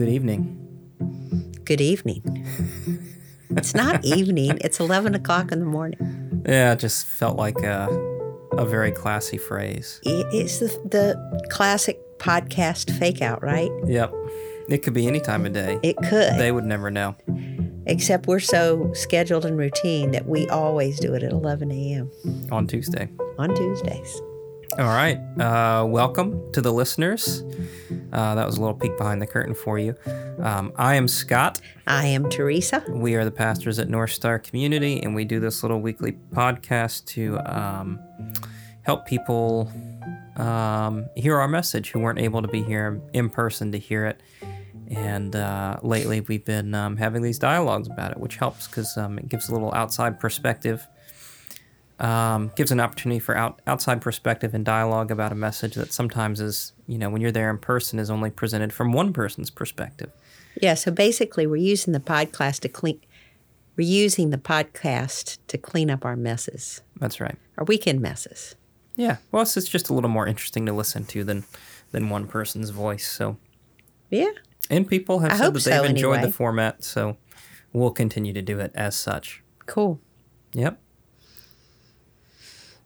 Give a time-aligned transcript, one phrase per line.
[0.00, 1.60] Good evening.
[1.66, 2.24] Good evening.
[3.50, 6.42] it's not evening, it's 11 o'clock in the morning.
[6.48, 7.86] Yeah, it just felt like a,
[8.52, 10.00] a very classy phrase.
[10.04, 13.70] It's the, the classic podcast fake out, right?
[13.84, 14.10] Yep.
[14.70, 15.78] It could be any time of day.
[15.82, 16.38] It could.
[16.38, 17.14] They would never know.
[17.84, 22.10] Except we're so scheduled and routine that we always do it at 11 a.m.
[22.50, 23.10] On Tuesday.
[23.38, 24.22] on Tuesdays.
[24.80, 25.20] All right.
[25.38, 27.44] Uh, welcome to the listeners.
[28.14, 29.94] Uh, that was a little peek behind the curtain for you.
[30.38, 31.60] Um, I am Scott.
[31.86, 32.82] I am Teresa.
[32.88, 37.04] We are the pastors at North Star Community, and we do this little weekly podcast
[37.08, 38.00] to um,
[38.80, 39.70] help people
[40.36, 44.22] um, hear our message who weren't able to be here in person to hear it.
[44.88, 49.18] And uh, lately, we've been um, having these dialogues about it, which helps because um,
[49.18, 50.88] it gives a little outside perspective,
[52.00, 56.40] um, gives an opportunity for out, outside perspective and dialogue about a message that sometimes
[56.40, 60.10] is, you know, when you're there in person, is only presented from one person's perspective.
[60.60, 63.00] Yeah, so basically we're using the podcast to clean
[63.76, 66.82] we're using the podcast to clean up our messes.
[66.98, 67.36] That's right.
[67.56, 68.56] Our weekend messes.
[68.96, 69.18] Yeah.
[69.32, 71.44] Well, it's, it's just a little more interesting to listen to than
[71.92, 73.06] than one person's voice.
[73.10, 73.36] So,
[74.10, 74.30] Yeah.
[74.68, 76.30] and people have I said that they've so, enjoyed anyway.
[76.30, 77.16] the format, so
[77.72, 79.42] we'll continue to do it as such.
[79.66, 80.00] Cool.
[80.52, 80.80] Yep.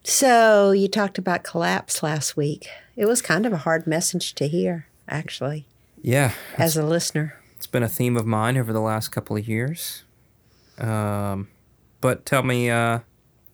[0.04, 2.68] So you talked about collapse last week.
[2.94, 5.66] It was kind of a hard message to hear, actually,
[6.02, 6.32] Yeah.
[6.58, 7.34] as a listener.
[7.56, 10.04] It's been a theme of mine over the last couple of years.
[10.78, 11.48] Um,
[12.02, 12.98] but tell me, uh,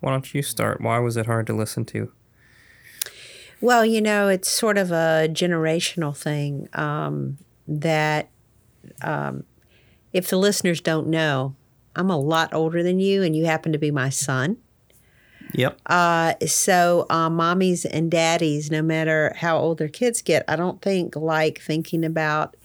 [0.01, 0.81] why don't you start?
[0.81, 2.11] Why was it hard to listen to?
[3.61, 8.29] Well, you know, it's sort of a generational thing um, that
[9.03, 9.45] um,
[10.13, 11.55] if the listeners don't know,
[11.95, 14.57] I'm a lot older than you, and you happen to be my son.
[15.55, 15.81] Yep.
[15.87, 20.81] Uh, so, uh, mommies and daddies, no matter how old their kids get, I don't
[20.81, 22.57] think like thinking about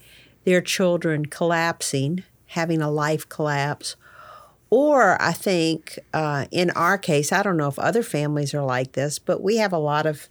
[0.44, 3.96] their children collapsing, having a life collapse.
[4.70, 8.92] Or I think uh, in our case, I don't know if other families are like
[8.92, 10.28] this, but we have a lot of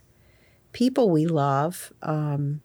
[0.72, 2.60] people we love um,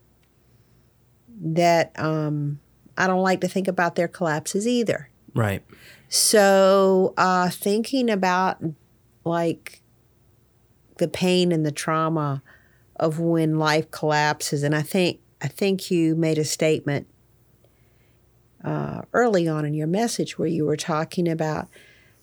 [1.42, 2.60] that um,
[2.98, 5.10] I don't like to think about their collapses either.
[5.34, 5.64] Right.
[6.10, 8.62] So, uh, thinking about
[9.24, 9.81] like
[11.02, 12.42] the pain and the trauma
[12.96, 17.08] of when life collapses, and I think I think you made a statement
[18.64, 21.68] uh, early on in your message where you were talking about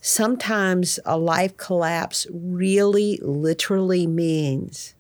[0.00, 4.94] sometimes a life collapse really literally means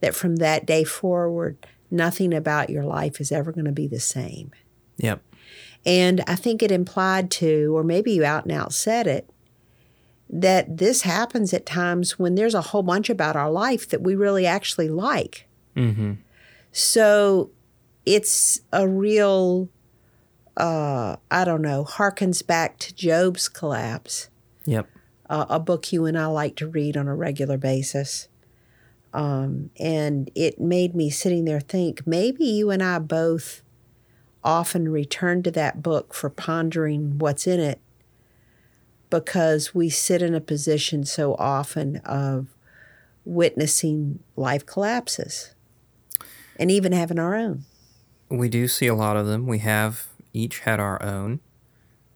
[0.00, 1.56] that from that day forward,
[1.90, 4.50] nothing about your life is ever going to be the same.
[4.98, 5.22] Yep.
[5.86, 9.30] And I think it implied to, or maybe you out and out said it,
[10.28, 14.14] that this happens at times when there's a whole bunch about our life that we
[14.14, 15.46] really actually like.
[15.76, 16.14] Mm-hmm.
[16.72, 17.50] So
[18.04, 19.68] it's a real,
[20.56, 24.28] uh, I don't know, harkens back to Job's collapse,
[24.64, 24.88] Yep.
[25.30, 28.28] uh, a book you and I like to read on a regular basis.
[29.14, 33.62] Um, and it made me sitting there think maybe you and I both
[34.44, 37.80] often return to that book for pondering what's in it
[39.10, 42.48] because we sit in a position so often of
[43.24, 45.54] witnessing life collapses
[46.58, 47.64] and even having our own.
[48.28, 49.46] We do see a lot of them.
[49.46, 51.40] We have each had our own.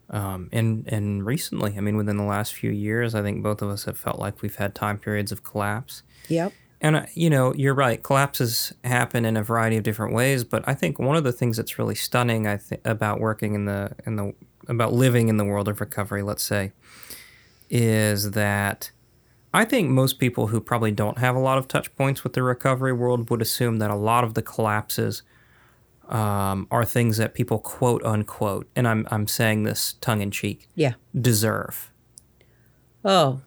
[0.08, 3.70] Um, and and recently, I mean, within the last few years, I think both of
[3.70, 6.02] us have felt like we've had time periods of collapse.
[6.28, 6.52] Yep.
[6.80, 8.02] And uh, you know, you're right.
[8.02, 11.58] Collapses happen in a variety of different ways, but I think one of the things
[11.58, 14.34] that's really stunning, I think, about working in the in the
[14.70, 16.72] about living in the world of recovery, let's say,
[17.68, 18.90] is that
[19.52, 22.42] I think most people who probably don't have a lot of touch points with the
[22.42, 25.22] recovery world would assume that a lot of the collapses
[26.08, 30.68] um, are things that people quote unquote, and I'm I'm saying this tongue in cheek,
[30.74, 30.94] Yeah.
[31.20, 31.90] deserve
[33.04, 33.40] Oh,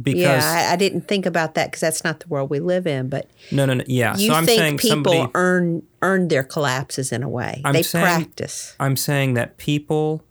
[0.00, 0.66] because yeah.
[0.68, 3.08] I, I didn't think about that because that's not the world we live in.
[3.08, 4.16] But no no no yeah.
[4.16, 5.30] you so I'm saying think people somebody.
[5.34, 7.60] earn earn their collapses in a way.
[7.64, 8.76] I'm they saying- practice.
[8.78, 10.22] I'm saying that people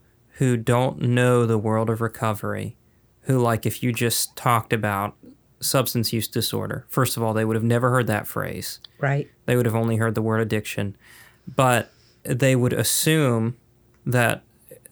[0.41, 2.75] who don't know the world of recovery,
[3.21, 5.15] who like if you just talked about
[5.59, 8.79] substance use disorder, first of all, they would have never heard that phrase.
[8.99, 9.29] Right.
[9.45, 10.97] They would have only heard the word addiction,
[11.55, 11.91] but
[12.23, 13.55] they would assume
[14.03, 14.41] that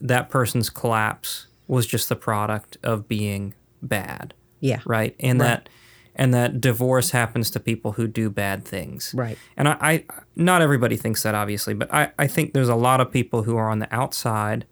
[0.00, 4.78] that person's collapse was just the product of being bad, Yeah.
[4.84, 5.16] right?
[5.18, 5.46] And Right.
[5.48, 5.68] that
[6.14, 9.12] and that divorce happens to people who do bad things.
[9.16, 9.36] Right.
[9.56, 10.04] And I, I
[10.36, 13.56] not everybody thinks that obviously, but I, I think there's a lot of people who
[13.56, 14.64] are on the outside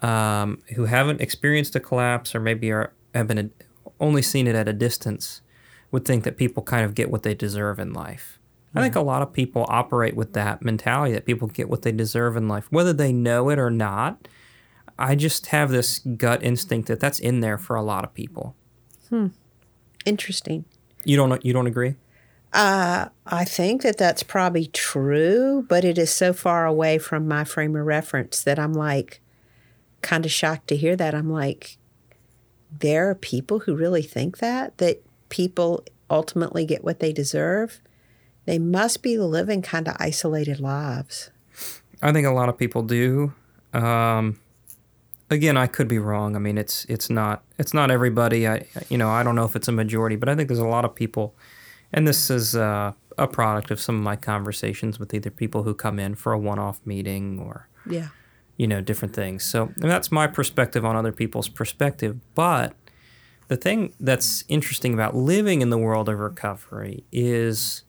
[0.00, 3.50] um, who haven't experienced a collapse or maybe are have been
[4.00, 5.40] only seen it at a distance
[5.90, 8.40] would think that people kind of get what they deserve in life.
[8.76, 11.92] I think a lot of people operate with that mentality that people get what they
[11.92, 14.26] deserve in life, whether they know it or not.
[14.98, 18.56] I just have this gut instinct that that's in there for a lot of people.
[19.10, 19.28] Hmm.
[20.04, 20.64] Interesting.
[21.04, 21.94] You don't you don't agree?
[22.52, 27.44] Uh, I think that that's probably true, but it is so far away from my
[27.44, 29.20] frame of reference that I'm like
[30.04, 31.14] kind of shocked to hear that.
[31.14, 31.78] I'm like,
[32.78, 37.80] there are people who really think that, that people ultimately get what they deserve.
[38.44, 41.30] They must be living kind of isolated lives.
[42.02, 43.32] I think a lot of people do.
[43.72, 44.38] Um,
[45.30, 46.36] again, I could be wrong.
[46.36, 48.46] I mean, it's it's not it's not everybody.
[48.46, 50.66] I you know I don't know if it's a majority, but I think there's a
[50.66, 51.34] lot of people,
[51.92, 55.74] and this is uh, a product of some of my conversations with either people who
[55.74, 58.08] come in for a one-off meeting or Yeah.
[58.56, 59.44] You know different things.
[59.44, 62.18] So and that's my perspective on other people's perspective.
[62.34, 62.74] But
[63.48, 67.82] the thing that's interesting about living in the world of recovery is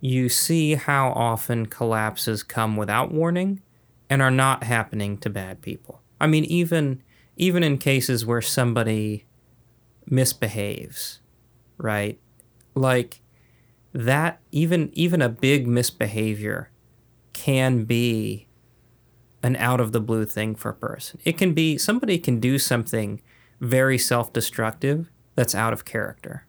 [0.00, 3.60] you see how often collapses come without warning
[4.08, 6.00] and are not happening to bad people.
[6.20, 7.02] I mean, even
[7.36, 9.26] even in cases where somebody
[10.06, 11.20] misbehaves,
[11.76, 12.18] right?
[12.74, 13.20] Like
[13.92, 16.70] that even even a big misbehavior
[17.32, 18.45] can be
[19.46, 21.20] an out of the blue thing for a person.
[21.24, 23.22] It can be somebody can do something
[23.60, 26.44] very self-destructive that's out of character.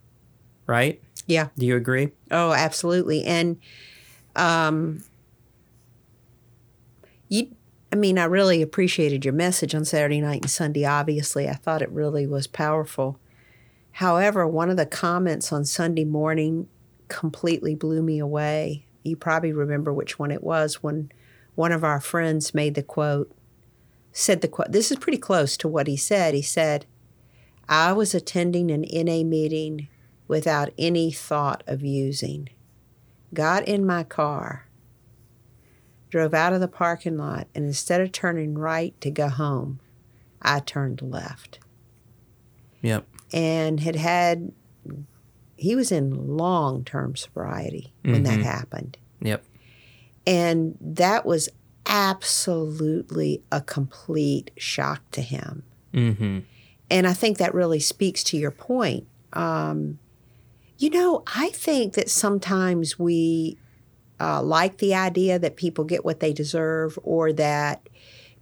[0.65, 1.01] Right?
[1.27, 1.49] Yeah.
[1.57, 2.09] Do you agree?
[2.31, 3.23] Oh, absolutely.
[3.23, 3.57] And
[4.35, 5.03] um,
[7.29, 7.55] you,
[7.93, 10.83] I mean, I really appreciated your message on Saturday night and Sunday.
[10.85, 13.19] Obviously, I thought it really was powerful.
[13.91, 16.67] However, one of the comments on Sunday morning
[17.07, 18.85] completely blew me away.
[19.03, 21.11] You probably remember which one it was when
[21.57, 23.31] one of our friends made the quote,
[24.11, 24.71] said the quote.
[24.71, 26.35] This is pretty close to what he said.
[26.35, 26.85] He said,
[27.67, 29.87] I was attending an NA meeting
[30.27, 32.49] without any thought of using.
[33.33, 34.67] Got in my car,
[36.11, 39.79] drove out of the parking lot, and instead of turning right to go home,
[40.43, 41.57] I turned left
[42.83, 43.03] Yep.
[43.33, 44.51] and had had,
[45.55, 48.43] he was in long term sobriety when that Mhm.
[48.43, 48.97] happened.
[49.21, 49.43] Yep.
[50.27, 51.49] And that was
[51.85, 55.63] absolutely a complete shock to him.
[55.93, 56.43] Mhm.
[56.91, 59.07] And I think that really speaks to your point.
[59.33, 59.99] Um,
[60.77, 63.57] you know, I think that sometimes we
[64.19, 67.87] uh, like the idea that people get what they deserve or that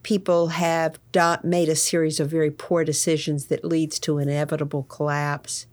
[0.04, 5.66] people have done, made a series of very poor decisions that leads to inevitable collapse.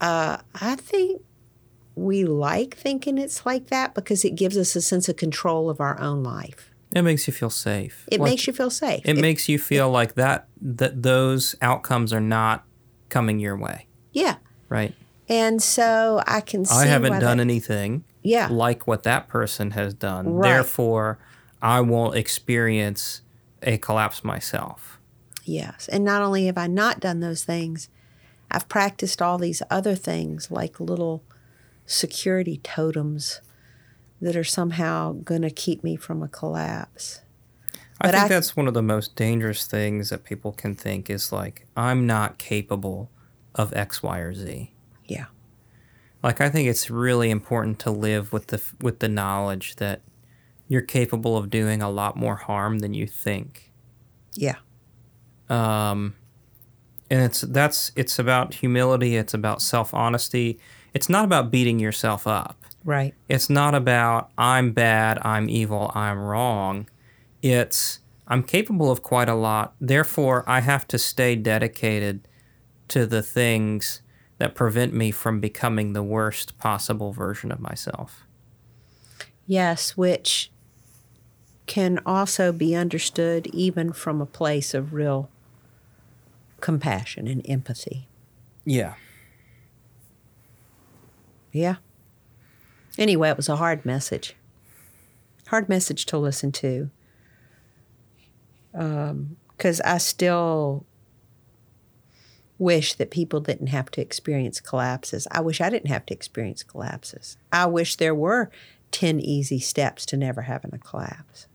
[0.00, 1.22] Uh, I think
[1.96, 5.80] we like thinking it's like that because it gives us a sense of control of
[5.80, 6.70] our own life.
[6.94, 8.06] It makes you feel safe.
[8.12, 9.02] It Like, makes you feel safe.
[9.04, 12.64] it makes you feel like that that those outcomes are not
[13.08, 14.36] coming your way, yeah.
[14.68, 14.94] right?
[15.28, 18.48] And so I can see I haven't done that- anything Yeah.
[18.50, 20.28] like what that person has done.
[20.34, 20.50] Right.
[20.50, 21.18] Therefore,
[21.60, 23.22] I won't experience
[23.62, 25.00] a collapse myself.
[25.44, 25.88] Yes.
[25.90, 27.88] And not only have I not done those things,
[28.50, 31.24] I've practiced all these other things like little
[31.86, 33.40] security totems
[34.20, 37.20] that are somehow going to keep me from a collapse.
[38.00, 41.32] I think I- that's one of the most dangerous things that people can think is
[41.32, 43.10] like, I'm not capable
[43.54, 44.72] of X, Y, or Z.
[45.06, 45.26] Yeah.
[46.22, 50.02] Like I think it's really important to live with the with the knowledge that
[50.68, 53.72] you're capable of doing a lot more harm than you think.
[54.34, 54.56] Yeah.
[55.48, 56.16] Um,
[57.10, 59.16] and it's that's it's about humility.
[59.16, 60.58] It's about self honesty.
[60.96, 62.56] It's not about beating yourself up.
[62.82, 63.12] Right.
[63.28, 66.88] It's not about I'm bad, I'm evil, I'm wrong.
[67.42, 69.74] It's I'm capable of quite a lot.
[69.78, 72.26] Therefore, I have to stay dedicated
[72.88, 74.00] to the things
[74.38, 78.24] that prevent me from becoming the worst possible version of myself.
[79.46, 80.50] Yes, which
[81.66, 85.28] can also be understood even from a place of real
[86.62, 88.08] compassion and empathy.
[88.64, 88.94] Yeah.
[91.56, 91.76] Yeah.
[92.98, 94.36] Anyway, it was a hard message.
[95.48, 96.90] Hard message to listen to.
[98.72, 100.84] Because I still
[102.58, 105.26] wish that people didn't have to experience collapses.
[105.30, 107.36] I wish I didn't have to experience collapses.
[107.52, 108.50] I wish there were
[108.92, 111.46] 10 easy steps to never having a collapse.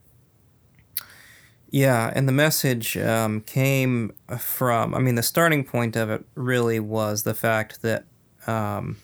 [1.70, 6.78] Yeah, and the message um, came from, I mean, the starting point of it really
[6.80, 8.04] was the fact that
[8.46, 8.98] um,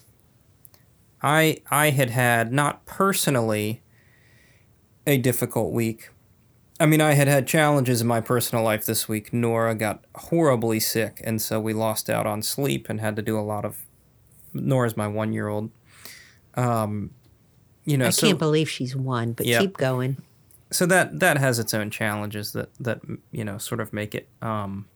[1.22, 3.82] I, I had had, not personally,
[5.06, 6.10] a difficult week.
[6.80, 9.32] I mean, I had had challenges in my personal life this week.
[9.32, 13.38] Nora got horribly sick, and so we lost out on sleep and had to do
[13.38, 13.78] a lot of.
[14.54, 15.70] Nora's my one year old.
[16.54, 17.10] um,
[17.84, 19.60] you know, I so, can't believe she's one, but Yeah.
[19.60, 20.18] keep going.
[20.70, 23.00] so that that has its own challenges that that
[23.32, 24.86] you know sort of make it um,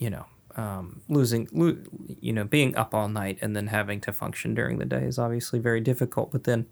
[0.00, 1.78] you know um, losing lo-
[2.20, 5.18] you know being up all night and then having to function during the day is
[5.18, 6.32] obviously very difficult.
[6.32, 6.66] But then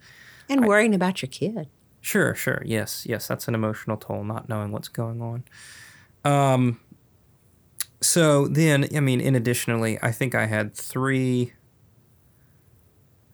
[0.49, 1.69] And worrying about your kid.
[2.01, 2.63] Sure, sure.
[2.67, 3.27] Yes, yes.
[3.27, 5.45] That's an emotional toll, not knowing what's going on.
[6.25, 6.81] Um,
[8.03, 11.55] so then, I mean, in additionally, I think I had three,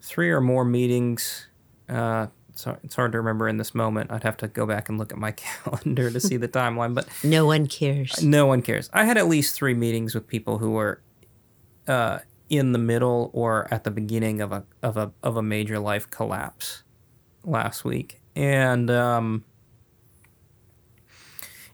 [0.01, 1.49] three or more meetings.
[1.89, 2.29] Uh,
[2.61, 4.11] so it's hard to remember in this moment.
[4.13, 5.31] I'd have to go back and look at my
[5.65, 8.23] calendar to see the timeline, but No one cares.
[8.23, 8.91] no one cares.
[8.93, 11.03] I had at least three meetings with people who were
[11.89, 15.79] uh, in the middle or at the beginning of a of a of a major
[15.79, 16.83] life collapse
[17.45, 19.45] last week, and um,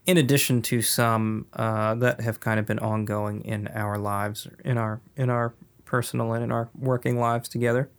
[0.05, 4.77] in addition to some uh, that have kind of been ongoing in our lives, in
[4.77, 5.53] our in our
[5.85, 7.89] personal and in our working lives together.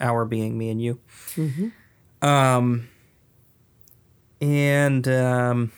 [0.00, 0.98] Our being me and you.
[2.24, 2.88] Um,
[4.40, 5.72] and um,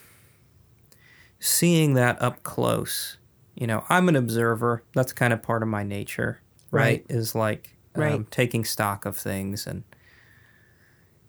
[1.40, 3.18] seeing that up close,
[3.54, 4.82] you know, I'm an observer.
[4.94, 6.82] That's kind of part of my nature, right?
[6.82, 7.06] Right.
[7.08, 8.30] Is like um, Right.
[8.30, 9.84] taking stock of things and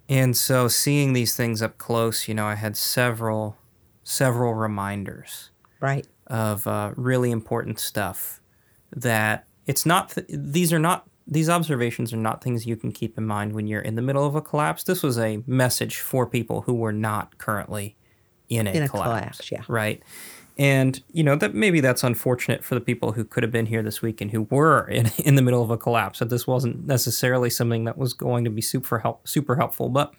[0.10, 3.58] and so seeing these things up close, you know, I had several
[4.04, 5.50] several reminders
[5.82, 6.08] Right.
[6.28, 8.40] of uh, really important stuff
[8.96, 13.17] that it's not th- these are not these observations are not things you can keep
[13.17, 14.84] in mind when you're in the middle of a collapse.
[14.84, 17.96] This was a message for people who were not currently
[18.50, 19.63] in a, In a collapse, collapse, yeah.
[19.67, 20.01] right?
[20.57, 23.84] And you know that maybe that's unfortunate for the people who could have been here
[23.84, 26.88] this week and who were in, in the middle of a collapse that this wasn't
[26.88, 29.89] necessarily something that was going to be super help super helpful.
[29.89, 30.13] But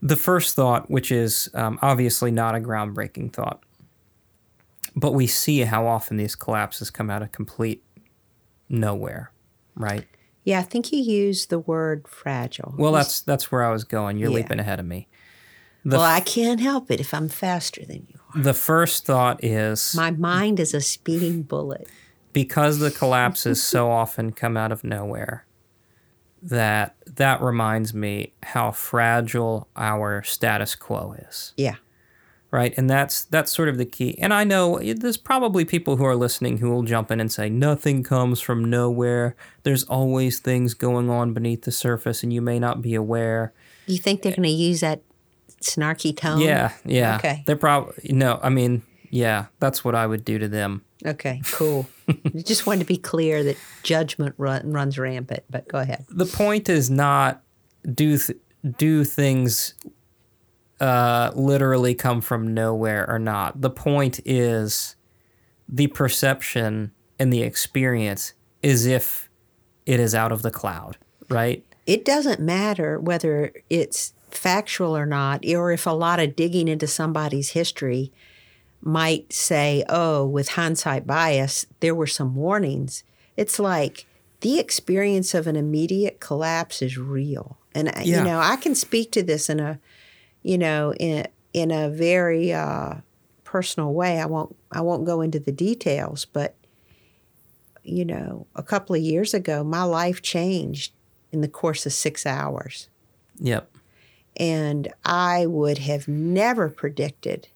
[0.00, 3.62] the first thought which is um, obviously not a groundbreaking thought
[4.96, 7.84] but we see how often these collapses come out of complete
[8.68, 9.30] nowhere,
[9.76, 10.04] right?
[10.44, 12.74] Yeah, I think you used the word fragile.
[12.76, 14.16] Well, that's that's where I was going.
[14.18, 14.36] You're Yeah.
[14.36, 15.08] leaping ahead of me.
[15.84, 18.42] The, well, I can't help it if I'm faster than you are.
[18.42, 21.88] the first thought is My mind is a speeding bullet.
[22.32, 25.46] because the collapses so often come out of nowhere
[26.42, 31.52] that that reminds me how fragile our status quo is.
[31.56, 31.76] Yeah.
[32.50, 36.04] Right and that's that's sort of the key and i know there's probably people who
[36.04, 39.34] are listening who will jump in and say nothing comes from nowhere
[39.64, 43.52] there's always things going on beneath the surface and you may not be aware
[43.86, 45.02] You think they're eh going to use that
[45.60, 46.40] snarky tone?
[46.40, 47.42] yeah yeah Okay.
[47.46, 51.86] they're probably no i mean yeah that's what i would do to them Okay, cool.
[52.36, 56.06] Just wanted to be clear that judgment run, runs rampant, but go ahead.
[56.08, 57.42] the point is not
[57.94, 58.38] do th-
[58.78, 59.74] do things
[60.80, 63.60] uh, literally come from nowhere or not.
[63.60, 64.96] The point is
[65.68, 69.28] the perception and the experience is if
[69.86, 71.64] it is out of the cloud, right?
[71.86, 76.86] It doesn't matter whether it's factual or not, or if a lot of digging into
[76.86, 78.12] somebody's history
[78.82, 83.02] might say, oh, with hindsight bias, there were some warnings.
[83.36, 84.06] It's like
[84.40, 87.56] the experience of an immediate collapse is real.
[87.74, 88.18] And, Yeah.
[88.18, 89.78] you know, I can speak to this in a,
[90.46, 92.94] you know, in, in a very uh,
[93.42, 94.20] personal way.
[94.20, 96.54] I won't, I won't go into the details, but,
[97.82, 100.92] you know, a couple of years ago, my life changed
[101.32, 102.88] in the course of six hours.
[103.40, 103.68] Yep.
[104.36, 107.48] And I would have never predicted.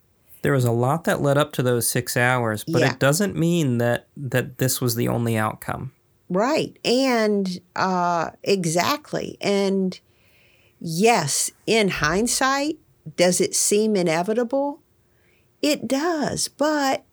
[0.43, 2.91] There was a lot that led up to those six hours, but Yeah.
[2.95, 5.93] it doesn't mean that that this was the only outcome.
[6.29, 6.77] Right.
[6.85, 9.37] And uh, exactly.
[9.41, 10.01] And
[10.81, 12.79] yes, in hindsight,
[13.17, 14.81] does it seem inevitable?
[15.63, 16.49] It does.
[16.49, 17.05] But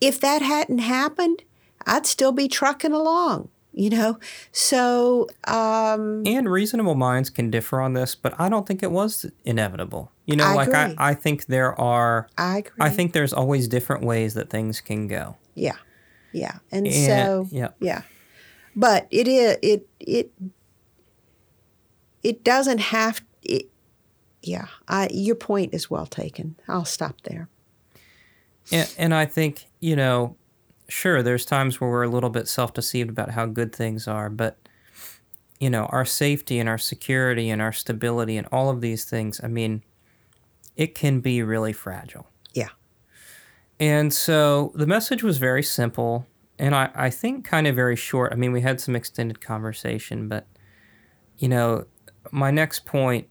[0.00, 1.42] if that hadn't happened,
[1.86, 4.18] I'd still be trucking along, you know?
[4.52, 9.26] So, um, And reasonable minds can differ on this, but I don't think it was
[9.44, 10.10] inevitable.
[10.26, 10.94] You know, I like I.
[10.98, 12.72] I think there are I agree.
[12.80, 15.36] I think there's always different ways that things can go.
[15.54, 15.76] yeah.
[16.34, 16.58] Yeah.
[16.70, 17.68] And, And so, yeah.
[17.78, 18.02] Yeah.
[18.74, 20.32] But it is it it
[22.22, 23.68] it doesn't have it
[24.42, 26.56] yeah, I your point is well taken.
[26.68, 27.48] I'll stop there.
[28.70, 30.36] And, and I think, you know,
[30.88, 34.30] sure, there's times where we're a little bit self deceived about how good things are,
[34.30, 34.56] but,
[35.58, 39.40] you know, our safety and our security and our stability and all of these things,
[39.42, 39.82] I mean,
[40.76, 42.28] it can be really fragile.
[42.54, 42.68] Yeah.
[43.80, 46.26] And so the message was very simple
[46.58, 48.32] and I, I think kind of very short.
[48.32, 50.46] I mean, we had some extended conversation, but,
[51.38, 51.86] you know,
[52.30, 53.26] my next point,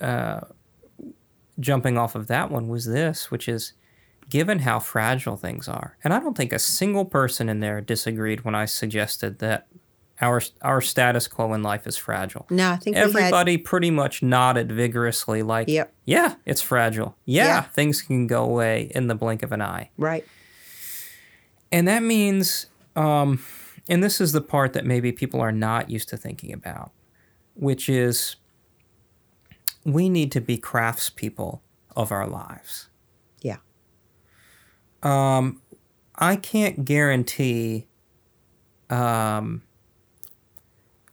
[0.00, 0.40] uh,
[1.58, 3.72] jumping off of that one, was this, which is
[4.28, 5.96] given how fragile things are.
[6.04, 9.66] And I don't think a single person in there disagreed when I suggested that
[10.22, 12.46] Our our status quo in life is fragile.
[12.50, 15.92] No, I think we had, Everybody pretty much nodded vigorously, like, Yep.
[16.04, 17.16] yeah, it's fragile.
[17.24, 17.62] Yeah, Yeah.
[17.62, 19.88] things can go away in the blink of an eye.
[19.96, 20.24] right.
[21.72, 22.66] And that means,
[22.96, 23.42] um,
[23.88, 26.90] and this is the part that maybe people are not used to thinking about,
[27.54, 28.36] which is
[29.84, 31.60] we need to be craftspeople
[31.96, 32.88] of our lives.
[33.40, 33.58] Yeah.
[35.02, 35.62] Um,
[36.14, 37.86] I can't guarantee.
[38.88, 39.62] Um,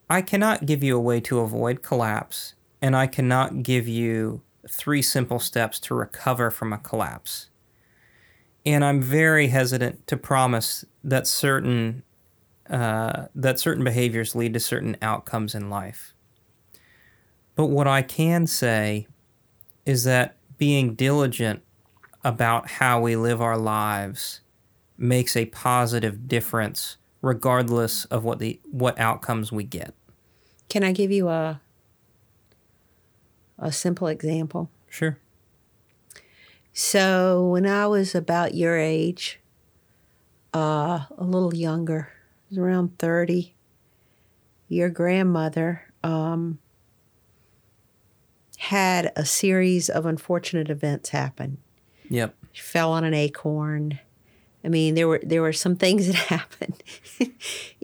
[0.10, 5.02] I cannot give you a way to avoid collapse, and I cannot give you three
[5.02, 7.50] simple steps to recover from a collapse.
[8.66, 12.04] And I'm very hesitant to promise that certain
[12.70, 16.14] uh, that certain behaviors lead to certain outcomes in life.
[17.58, 19.08] But what I can say
[19.84, 21.64] is that being diligent
[22.24, 24.42] about how we live our lives
[24.96, 29.96] makes a positive difference regardless of what the what outcomes we get.
[30.70, 31.60] Can I give you a
[33.58, 34.70] a simple example?
[34.88, 35.18] Sure.
[36.74, 39.40] So when I was about your age,
[40.54, 42.10] uh, a little younger,
[42.56, 43.56] around thirty,
[44.68, 46.60] your grandmother um,
[48.68, 51.58] had a series of unfortunate events happen.
[52.10, 52.36] Yep.
[52.52, 54.00] She fell on an acorn.
[54.64, 56.84] I mean, there were there were some things that happened.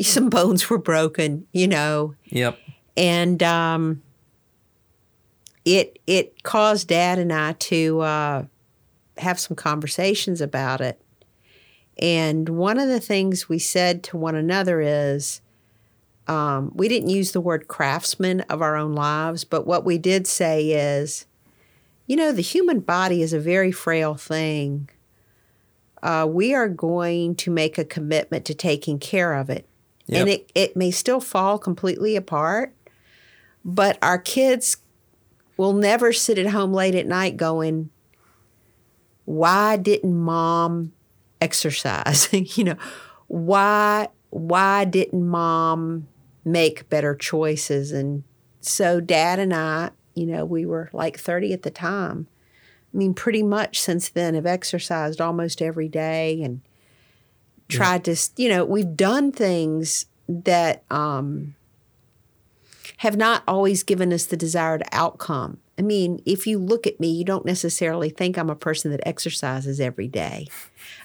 [0.02, 2.58] some bones were broken, you know, Yep.
[2.98, 4.02] and um,
[5.66, 8.46] it it caused Dad and I to uh,
[9.18, 11.00] have some conversations about it.
[12.00, 15.42] And one of the things we said to one another is,
[16.27, 20.25] um, we didn't use the word craftsman of our own lives, but what we did
[20.25, 21.25] say is,
[22.08, 24.89] you know, the human body is a very frail thing.
[26.01, 29.68] Uh, we are going to make a commitment to taking care of it.
[30.10, 32.74] And it, it may still fall completely apart,
[33.63, 34.77] but our kids
[35.56, 37.89] will never sit at home late at night going,
[39.26, 40.91] why didn't mom
[41.39, 42.28] exercise?
[42.58, 42.78] you know,
[43.28, 46.08] why why didn't mom
[46.45, 47.91] make better choices?
[47.91, 48.23] And
[48.62, 52.27] so dad and I, you know, we were like 30 at the time.
[52.93, 56.62] I mean, pretty much since then have exercised almost every day and
[57.67, 61.56] tried to, you know, we've done things that um,
[62.97, 65.60] have not always given us the desired outcome.
[65.78, 69.08] I mean, if you look at me, you don't necessarily think I'm a person that
[69.08, 70.48] exercises every day.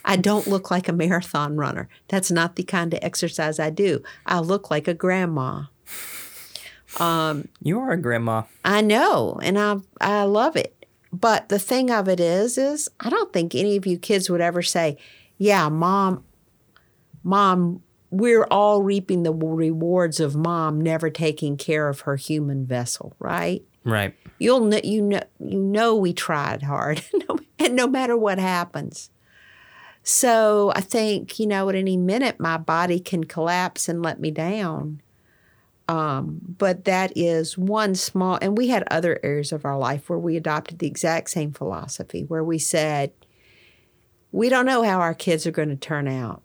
[0.04, 1.88] I don't look like a marathon runner.
[2.08, 4.02] That's not the kind of exercise I do.
[4.26, 5.64] I look like a grandma.
[6.98, 8.42] Um, you are a grandma.
[8.64, 10.86] I know, and I I love it.
[11.12, 14.40] But the thing of it is, is I don't think any of you kids would
[14.40, 14.98] ever say,
[15.38, 16.24] "Yeah, mom,
[17.22, 23.14] mom, we're all reaping the rewards of mom never taking care of her human vessel."
[23.18, 23.64] Right?
[23.88, 24.14] Right.
[24.38, 27.02] You'll know, you know, you know, we tried hard,
[27.58, 29.10] and no matter what happens.
[30.02, 34.30] So I think you know, at any minute, my body can collapse and let me
[34.30, 35.00] down.
[35.88, 40.18] Um, but that is one small, and we had other areas of our life where
[40.18, 43.12] we adopted the exact same philosophy, where we said,
[44.30, 46.42] we don't know how our kids are going to turn out.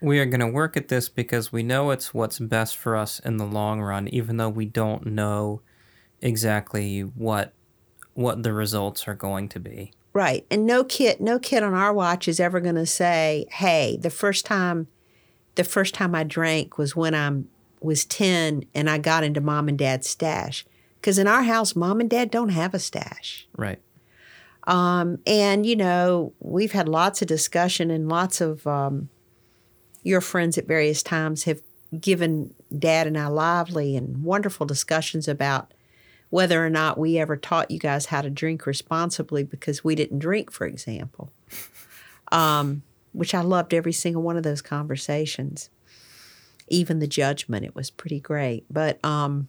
[0.00, 3.18] We are going to work at this because we know it's what's best for us
[3.18, 5.60] in the long run, even though we don't know
[6.22, 7.52] exactly what
[8.14, 9.92] what the results are going to be.
[10.12, 10.44] Right.
[10.50, 14.10] And no kid no kid on our watch is ever going to say, "Hey, the
[14.10, 14.88] first time
[15.54, 17.48] the first time I drank was when I'm
[17.80, 20.64] was 10 and I got into mom and dad's stash."
[21.02, 23.48] Cuz in our house mom and dad don't have a stash.
[23.56, 23.80] Right.
[24.64, 29.08] Um, and you know, we've had lots of discussion and lots of um,
[30.02, 31.62] your friends at various times have
[31.98, 35.72] given dad and I lively and wonderful discussions about
[36.30, 40.20] whether or not we ever taught you guys how to drink responsibly because we didn't
[40.20, 41.32] drink, for example.
[42.32, 45.68] Um, which I loved every single one of those conversations.
[46.68, 48.64] Even the judgment, it was pretty great.
[48.70, 49.48] But um,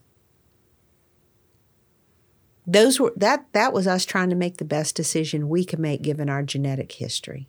[2.65, 6.01] those were that that was us trying to make the best decision we could make
[6.01, 7.47] given our genetic history.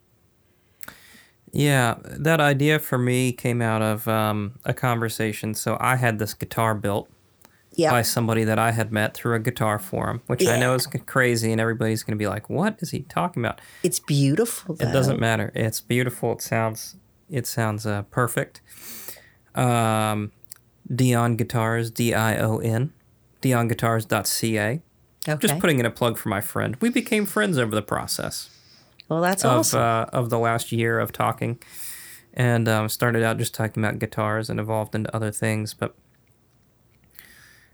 [1.53, 5.55] Yeah, that idea for me came out of um, a conversation.
[5.55, 7.11] So I had this guitar built
[7.75, 7.91] Yeah.
[7.91, 11.53] by somebody that I had met through a guitar forum, which I know is crazy,
[11.53, 14.89] and everybody's going to be like, "What is he talking about?" It's beautiful though.
[14.89, 15.53] It doesn't matter.
[15.55, 16.33] It's beautiful.
[16.33, 16.97] It sounds
[17.31, 18.61] it sounds uh, perfect.
[19.55, 20.33] Um,
[20.95, 22.93] Dion Guitars, D I O N,
[23.41, 24.83] DionGuitars.ca.
[25.29, 25.39] Okay.
[25.47, 26.77] Just putting in a plug for my friend.
[26.81, 28.51] We became friends over the process
[29.13, 29.81] well, that's of awesome.
[29.81, 31.59] uh, of the last year of talking,
[32.33, 35.75] and um, started out just talking about guitars and evolved into other things.
[35.75, 35.95] But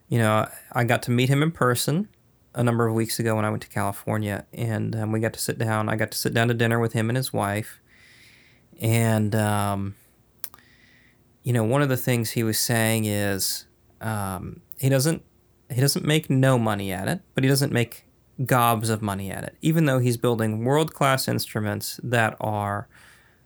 [0.08, 2.08] you know, I got to meet him in person
[2.54, 5.40] a number of weeks ago when I went to California, and um, we got to
[5.40, 5.88] sit down.
[5.88, 7.80] I got to sit down to dinner with him and his wife,
[8.80, 9.94] and um,
[11.42, 13.66] you know, one of the things he was saying is
[14.00, 15.22] um, he doesn't
[15.70, 18.04] he doesn't make no money at it, but he doesn't make
[18.44, 22.88] gobs of money at it, even though he's building world class instruments that are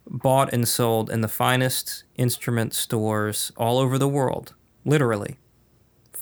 [0.07, 5.39] bought and sold in the finest instrument stores all over the world, literally,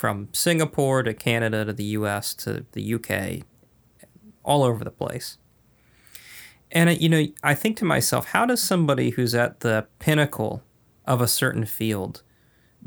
[0.00, 3.44] from Singapore to Canada to the US to the UK,
[4.42, 5.36] all over the place.
[6.72, 10.62] And, uh, you know, I think to myself, how does somebody who's at the pinnacle
[11.04, 12.22] of a certain field,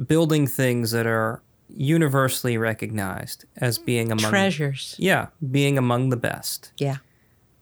[0.08, 4.96] building things that are universally recognized as being among treasures.
[4.98, 6.72] Yeah, being among the best.
[6.78, 6.98] Yeah.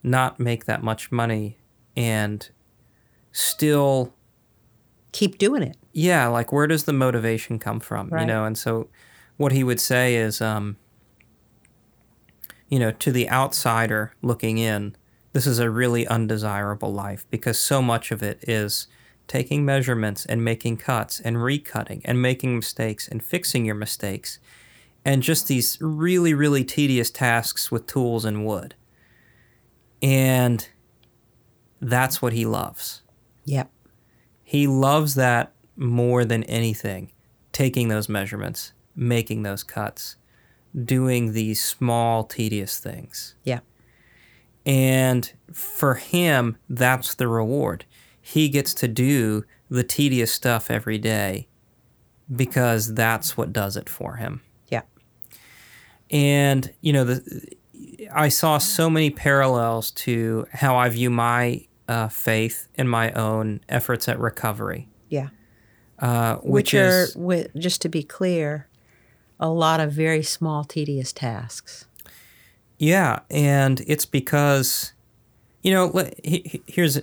[0.02, 1.58] Not make that much money
[1.96, 2.48] and
[3.32, 4.14] still
[5.12, 5.78] keep doing it.
[5.94, 8.10] Yeah, like where does the motivation come from?
[8.10, 8.22] Right.
[8.22, 8.90] You know, and so
[9.42, 10.78] what he would say is um
[12.72, 14.96] you know, to the outsider looking in,
[15.34, 18.88] this is a really undesirable life because so much of it is
[19.28, 24.40] taking measurements and making cuts and recutting and making mistakes and fixing your mistakes
[25.04, 28.74] and just these really really tedious tasks with tools and wood.
[30.02, 30.68] And
[31.82, 33.02] that's what he loves.
[33.46, 33.70] Yep.
[34.44, 37.12] He loves that more than anything.
[37.52, 40.16] Taking those measurements, making those cuts,
[40.86, 43.36] doing these small, tedious things.
[43.44, 43.60] Yeah.
[44.66, 47.86] And for him, that's the reward.
[48.22, 51.48] He gets to do the tedious stuff every day
[52.34, 54.42] because that's what does it for him.
[54.68, 54.84] Yeah.
[56.10, 57.58] And, you know, the
[58.14, 63.62] I saw so many parallels to how I view my uh, faith in my own
[63.70, 64.90] efforts at recovery.
[65.10, 65.30] Yeah.
[66.00, 68.68] Uh, which, Which, are, is just to be clear,
[69.42, 71.86] a lot of very small, tedious tasks.
[72.78, 74.94] yeah, and it's because
[75.64, 77.00] you know le- he- he- here's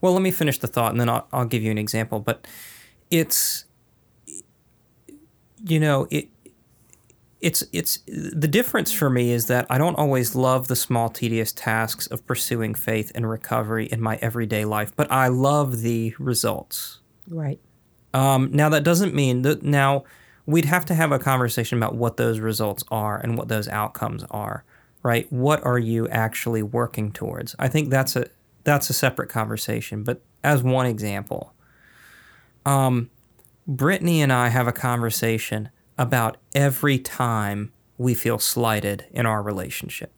[0.00, 2.18] well let me finish the thought and then I'll, I'll give you an example.
[2.20, 2.46] But
[3.10, 3.64] it's
[5.66, 6.28] you know it
[7.40, 11.52] it's it's the difference for me is that I don't always love the small tedious
[11.52, 17.00] tasks of pursuing faith and recovery in my everyday life, but I love the results.
[17.28, 17.60] Right.
[18.14, 20.04] Um, now that doesn't mean that now
[20.46, 24.24] we'd have to have a conversation about what those results are and what those outcomes
[24.30, 24.64] are,
[25.02, 25.30] right?
[25.32, 27.54] What are you actually working towards?
[27.58, 28.26] I think that's a
[28.64, 30.02] that's a separate conversation.
[30.04, 31.52] But as one example,
[32.64, 33.10] um,
[33.66, 40.12] Brittany and I have a conversation about every time we feel slighted in our relationship.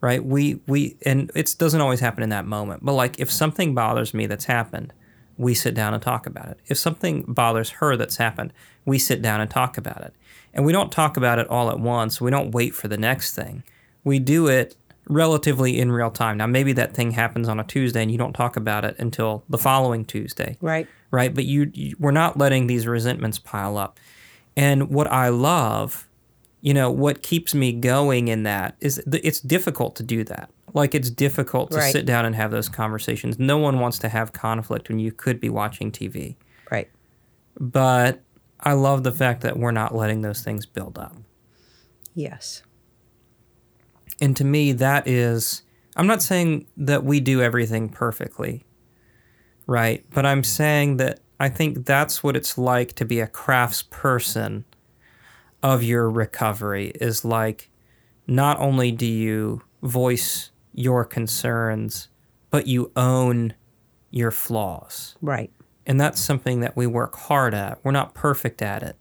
[0.00, 0.22] Right?
[0.22, 4.12] We we and it doesn't always happen in that moment, but like if something bothers
[4.12, 4.92] me that's happened,
[5.36, 6.58] we sit down and talk about it.
[6.66, 8.52] If something bothers her that's happened,
[8.84, 10.14] we sit down and talk about it.
[10.52, 12.20] And we don't talk about it all at once.
[12.20, 13.64] We don't wait for the next thing.
[14.04, 14.76] We do it
[15.08, 16.36] relatively in real time.
[16.38, 19.44] Now, maybe that thing happens on a Tuesday and you don't talk about it until
[19.48, 20.86] the following Tuesday, Right.
[21.10, 21.34] right?
[21.34, 23.98] But you, you we're not letting these resentments pile up.
[24.56, 26.08] And what I love,
[26.64, 30.48] you know, what keeps me going in that is th- it's difficult to do that.
[30.72, 31.92] Like it's difficult to Right.
[31.92, 33.38] sit down and have those conversations.
[33.38, 36.36] No one wants to have conflict when you could be watching TV.
[36.70, 36.88] Right.
[37.60, 38.22] But
[38.60, 41.14] I love the fact that we're not letting those things build up.
[42.14, 42.62] Yes.
[44.18, 45.64] And to me, that is,
[45.96, 48.64] I'm not saying that we do everything perfectly,
[49.66, 50.02] right?
[50.14, 54.64] But I'm saying that I think that's what it's like to be a craftsperson
[55.64, 57.70] of your recovery is like,
[58.26, 62.08] not only do you voice your concerns,
[62.50, 63.54] but you own
[64.10, 65.16] your flaws.
[65.22, 65.50] Right.
[65.86, 67.82] And that's something that we work hard at.
[67.82, 68.96] We're not perfect at it.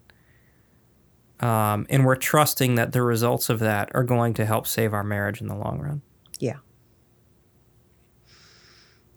[1.46, 5.04] Um, and we're trusting that the results of that are going to help save our
[5.04, 6.02] marriage in the long run.
[6.40, 6.60] Yeah.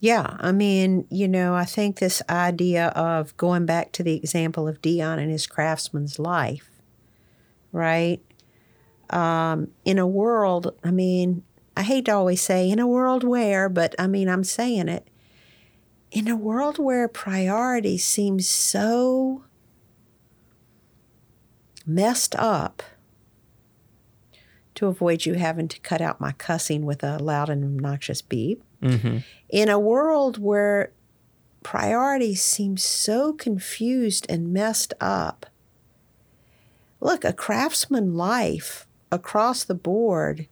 [0.00, 4.66] Yeah, I mean, you know, I think this idea of going back to the example
[4.66, 6.75] of Dion and his craftsman's life,
[7.76, 8.20] right?
[9.10, 11.44] Um, in a world, I mean,
[11.76, 15.06] I hate to always say in a world where, but I mean, I'm saying it.
[16.10, 19.44] In a world where priorities seem so
[21.86, 22.82] messed up,
[24.76, 28.62] to avoid you having to cut out my cussing with a loud and obnoxious beep.
[28.82, 29.18] Mm-hmm.
[29.48, 30.92] In a world where
[31.62, 35.46] priorities seem so confused and messed up,
[37.00, 40.48] look, a craftsman life across the board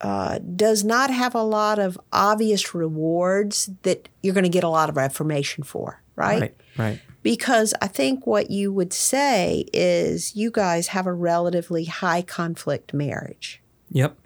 [0.00, 4.68] uh, does not have a lot of obvious rewards that you're going to get a
[4.68, 6.02] lot of affirmation for.
[6.16, 6.40] right?
[6.40, 6.56] Right.
[6.76, 7.00] Right.
[7.22, 12.94] Because I think what you would say is you guys have a relatively high conflict
[12.94, 14.16] marriage Yep.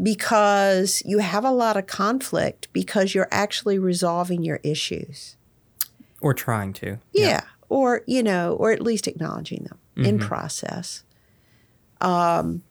[0.00, 5.36] because you have a lot of conflict because you're actually resolving your issues.
[6.20, 6.98] Or trying to.
[7.12, 7.40] Yeah.
[7.70, 11.04] Or, you know, or at least acknowledging them in process.
[12.00, 12.62] Um,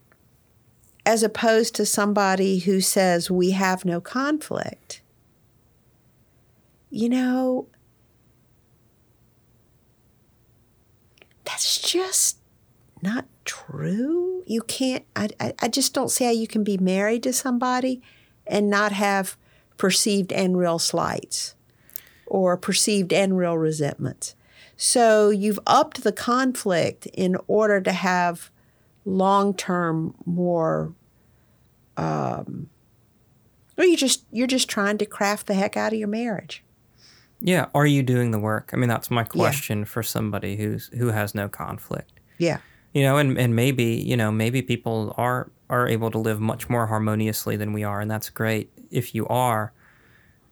[1.05, 5.01] as opposed to somebody who says, we have no conflict.
[6.91, 7.67] You know,
[11.45, 12.39] that's just
[13.01, 14.43] not true.
[14.45, 18.01] You can't, I, I, I just don't see how you can be married to somebody
[18.45, 19.37] and not have
[19.77, 21.55] perceived and real slights
[22.25, 24.35] or perceived and real resentments.
[24.81, 28.49] So you've upped the conflict in order to have
[29.03, 30.93] long term more
[31.97, 32.69] um
[33.77, 36.63] or you just you're just trying to craft the heck out of your marriage.
[37.41, 37.65] Yeah.
[37.75, 38.69] Are you doing the work?
[38.71, 42.21] I mean, that's my question for somebody who's who has no conflict.
[42.37, 42.59] Yeah.
[42.93, 46.69] You know, and, and maybe, you know, maybe people are are able to live much
[46.69, 49.73] more harmoniously than we are, and that's great if you are.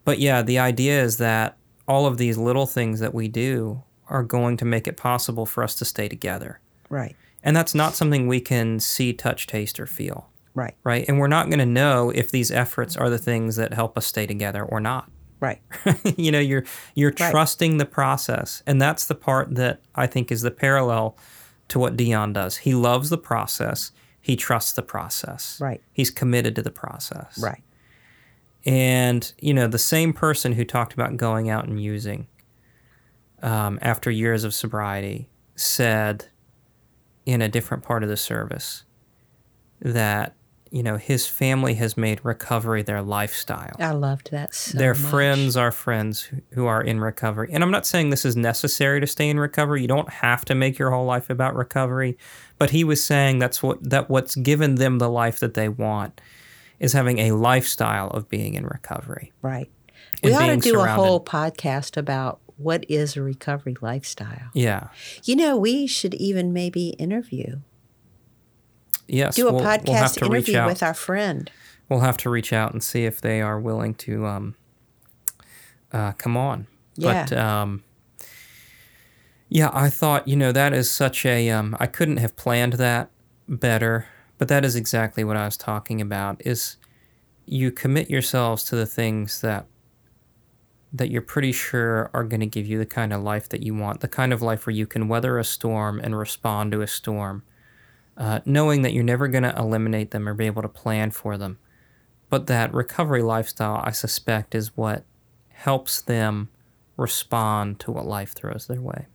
[0.03, 1.55] But yeah, the idea is that
[1.87, 5.63] all of these little things that we do are going to make it possible for
[5.63, 6.59] us to stay together.
[6.89, 7.15] Right.
[7.43, 10.75] And that's not something we can see, touch, taste, or feel, Right.
[10.83, 11.05] right?
[11.07, 14.05] And we're not going to know if these efforts are the things that help us
[14.05, 15.09] stay together or not.
[15.39, 15.61] Right.
[16.17, 16.63] you know, you're
[16.95, 17.29] you're Right.
[17.31, 21.15] trusting the process, and that's the part that I think is the parallel
[21.67, 22.57] to what Dion does.
[22.57, 23.91] He loves the process.
[24.19, 25.59] He trusts the process.
[25.61, 25.79] Right.
[25.93, 27.37] He's committed to the process.
[27.37, 27.61] Right.
[28.65, 32.27] And you know, the same person who talked about going out and using
[33.47, 36.25] um, after years of sobriety said
[37.25, 38.83] in a different part of the service
[39.81, 40.35] that
[40.71, 45.09] you know his family has made recovery their lifestyle I loved that so their much.
[45.11, 47.49] friends are friends who- are in recovery.
[47.53, 49.81] And I'm not saying this is necessary to stay in recovery.
[49.81, 52.17] You don't have to make your whole life about recovery.
[52.59, 56.19] But he was saying that's what that what's given them the life that they want
[56.79, 59.31] is having a lifestyle of being in recovery.
[59.41, 59.69] Right.
[60.23, 64.49] We ought to do a whole podcast about what is a recovery lifestyle.
[64.53, 64.89] Yeah.
[65.23, 67.59] You know, we should even maybe interview,
[69.07, 69.35] Yes.
[69.35, 71.49] do a we'll, podcast we'll have to reach interview with our friend.
[71.87, 74.55] we'll have to reach out and see if they are willing to um,
[75.93, 76.67] uh, come on.
[76.97, 77.83] But um,
[79.49, 83.11] yeah, I thought you know that is such a um, I couldn't have planned that
[83.47, 86.41] better, but that is exactly what I was talking about.
[86.45, 86.75] Is
[87.45, 89.67] you commit yourselves to the things that
[90.97, 93.73] that you're pretty sure are going to give you the kind of life that you
[93.73, 96.87] want, the kind of life where you can weather a storm and respond to a
[96.87, 97.43] storm,
[98.17, 101.37] uh, knowing that you're never going to eliminate them or be able to plan for
[101.37, 101.57] them.
[102.29, 105.05] But that recovery lifestyle, I suspect, is what
[105.49, 106.49] helps them
[106.97, 109.07] respond to what life throws their way.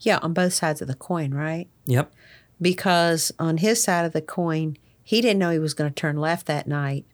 [0.00, 1.68] Yeah, on both sides of the coin, right?
[1.86, 2.12] Yep.
[2.60, 6.16] Because on his side of the coin, he didn't know he was going to turn
[6.16, 7.06] left that night.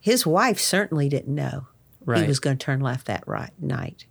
[0.00, 1.68] His wife certainly didn't know
[2.04, 2.22] Right.
[2.22, 4.06] he was going to turn left that right night.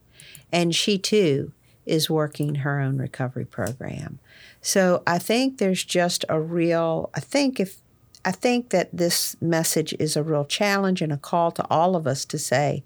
[0.52, 1.52] And she too
[1.86, 4.20] is working her own recovery program.
[4.62, 7.78] So I think there's just a real I think if
[8.26, 12.08] I think that this message is a real challenge and a call to all of
[12.08, 12.84] us to say,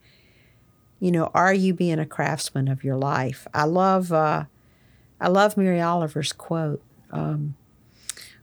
[1.00, 3.48] you know, are you being a craftsman of your life?
[3.54, 4.46] I love uh,
[5.22, 6.82] I love Mary Oliver's quote.
[7.12, 7.56] Um,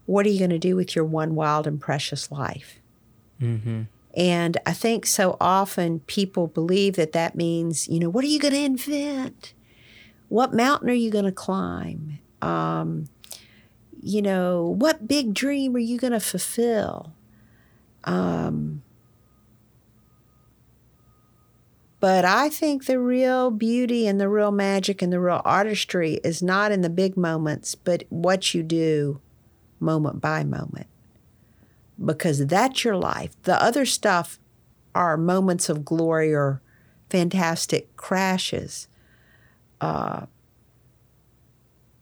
[0.07, 2.79] what are you going to do with your one wild and precious life?
[3.41, 3.83] mm-hmm.
[4.17, 8.39] And I think so often people believe that that means, you know, what are you
[8.39, 9.55] going to invent?
[10.29, 12.19] What mountain are you going to climb?
[12.41, 13.07] Um,
[14.01, 17.13] you know, what big dream are you going to fulfill?
[18.05, 18.83] Um,
[21.99, 26.43] but I think the real beauty and the real magic and the real artistry is
[26.43, 29.21] not in the big moments, but what you do
[29.81, 30.87] moment by moment
[32.03, 33.31] because that's your life.
[33.43, 34.39] The other stuff
[34.95, 36.61] are moments of glory or
[37.11, 38.89] fantastic crashes.
[39.81, 40.27] Uh,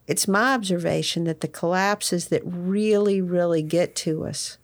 [0.07, 4.59] it's my observation that the collapses that really, really get to us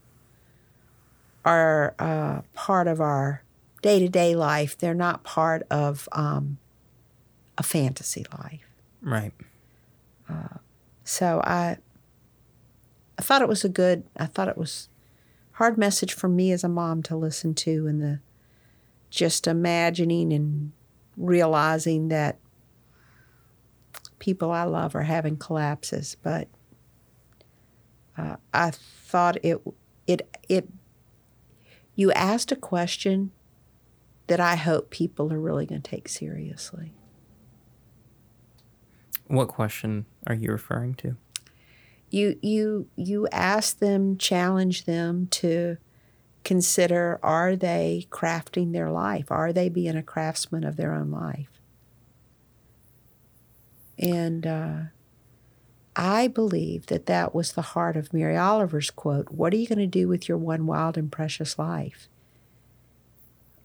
[1.45, 3.43] are uh, part of our
[3.83, 4.77] day to day life.
[4.77, 6.59] They're not part of um,
[7.57, 8.67] a fantasy life.
[9.01, 9.33] Right.
[11.09, 11.79] So I,
[13.19, 14.05] I thought it was a good.
[14.19, 14.91] I thought it was
[15.59, 18.21] hard message for me as a mom to listen to, and the
[19.11, 20.71] just imagining and
[21.17, 22.39] realizing that
[24.21, 26.17] people I love are having collapses.
[26.23, 26.47] But
[28.17, 29.61] uh, I thought it
[30.07, 30.69] it it.
[31.97, 33.33] You asked a question
[34.29, 36.95] that I hope people are really going to take seriously.
[39.27, 41.17] What question are you referring to?
[42.11, 45.77] You you you ask them, challenge them to
[46.45, 49.31] consider are they crafting their life?
[49.31, 51.61] Are they being a craftsman of their own life?
[53.99, 54.79] And uh,
[55.97, 59.79] I believe that that was the heart of Mary Oliver's quote What are you going
[59.79, 62.09] to do with your one wild and precious life?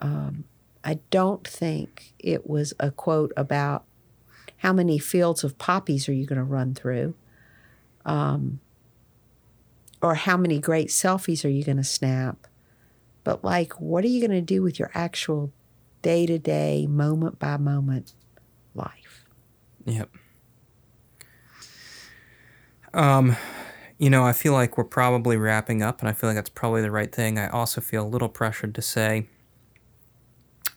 [0.01, 0.45] Um,
[0.83, 3.85] I don't think it was a quote about
[4.57, 7.13] how many fields of poppies are you going to run through,
[8.05, 8.59] um,
[10.01, 12.47] or how many great selfies are you going to snap,
[13.23, 15.51] but like, what are you going to do with your actual
[16.01, 18.13] day to day, moment by moment
[18.75, 19.25] life?
[19.85, 20.09] Yep.
[22.93, 23.35] Um,
[23.97, 26.81] you know, I feel like we're probably wrapping up, and I feel like that's probably
[26.81, 27.39] the right thing.
[27.39, 29.29] I also feel a little pressured to say,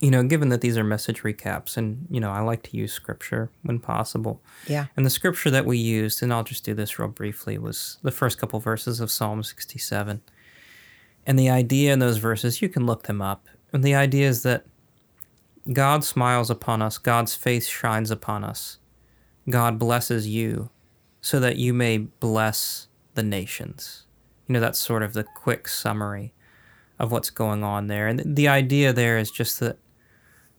[0.01, 2.93] you know, given that these are message recaps, and, you know, I like to use
[2.93, 4.43] scripture when possible.
[4.67, 4.87] Yeah.
[4.97, 8.11] And the scripture that we used, and I'll just do this real briefly, was the
[8.11, 10.21] first couple verses of Psalm 67.
[11.27, 13.47] And the idea in those verses, you can look them up.
[13.73, 14.67] And the idea is that
[15.73, 18.79] God smiles upon us, God's face shines upon us,
[19.49, 20.71] God blesses you
[21.21, 24.05] so that you may bless the nations.
[24.47, 26.35] You know, that's sort of the quick summary
[26.99, 28.07] of what's going on there.
[28.07, 29.79] And the idea there is just that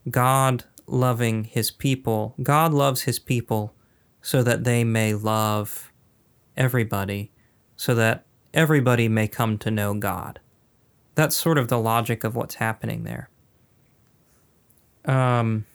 [0.10, 3.74] God loving his people, God loves his people
[4.22, 5.92] so that they may love
[6.56, 7.32] everybody,
[7.76, 10.40] so that everybody may come to know God.
[11.16, 13.30] That's sort of the logic of what's happening there.
[15.06, 15.66] Um,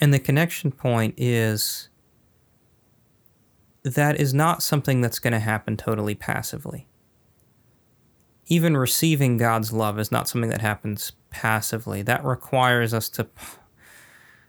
[0.00, 1.88] and the connection point is
[3.82, 6.86] that is not something that's going to happen totally passively.
[8.50, 12.02] Even receiving God's love is not something that happens passively.
[12.02, 13.28] That requires us to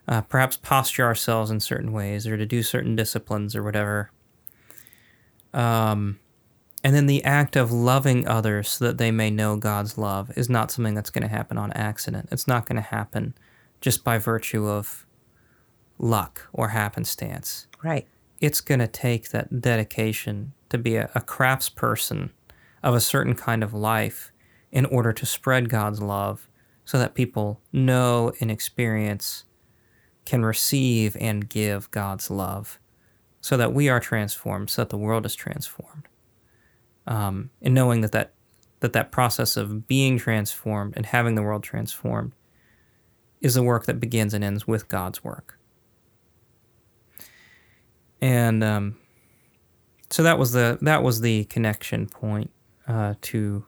[0.07, 4.11] uh, perhaps posture ourselves in certain ways or to do certain disciplines or whatever.
[5.53, 6.19] Um,
[6.83, 10.49] and then the act of loving others so that they may know God's love is
[10.49, 12.27] not something that's going to happen on accident.
[12.31, 13.35] It's not going to happen
[13.79, 15.05] just by virtue of
[15.99, 17.67] luck or happenstance.
[17.83, 18.07] Right
[18.41, 22.31] it's going to take that dedication to be a, a craftsperson
[22.84, 24.32] of a certain kind of life
[24.72, 26.50] in order to spread God's love
[26.86, 29.46] so that people know and experience,
[30.26, 32.80] can receive and give God's love,
[33.39, 36.08] so that we are transformed, so that the world is transformed.
[37.08, 38.34] Um, and knowing that, that
[38.82, 42.32] that that process of being transformed and having the world transformed
[43.39, 45.60] is a work that begins and ends with God's work
[48.22, 48.98] and um,
[50.10, 52.52] so that was the that was the connection point
[52.91, 53.65] uh, to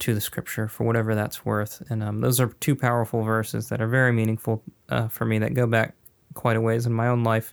[0.00, 1.82] to the scripture for whatever that's worth.
[1.90, 5.52] And um, those are two powerful verses that are very meaningful uh, for me that
[5.52, 5.94] go back
[6.32, 7.52] quite a ways in my own life.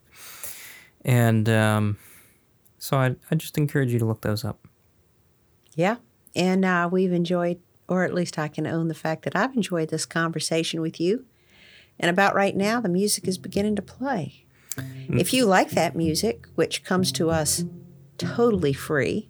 [1.04, 1.98] And um,
[2.78, 4.66] so I, I just encourage you to look those up.
[5.76, 5.98] Yeah.
[6.38, 9.90] And uh, we've enjoyed, or at least I can own the fact that I've enjoyed
[9.90, 11.26] this conversation with you.
[12.00, 14.46] And about right now, the music is beginning to play.
[15.10, 17.66] If you like that music, which comes to us
[18.20, 19.28] totally free,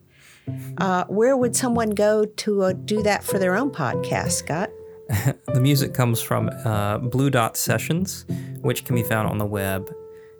[0.77, 4.69] uh, where would someone go to uh, do that for their own podcast, Scott?
[5.45, 8.25] the music comes from uh, Blue Dot Sessions,
[8.61, 9.93] which can be found on the web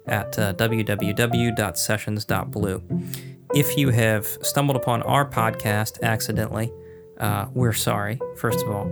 [0.06, 2.84] at uh, www.sessions.blue.
[3.54, 6.74] If you have stumbled upon our podcast accidentally,
[7.20, 8.92] uh, we're sorry, first of all.